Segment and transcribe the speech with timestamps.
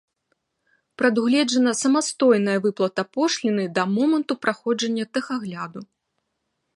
[0.99, 5.79] Прадугледжана самастойная выплата пошліны да моманту праходжання тэхагляду.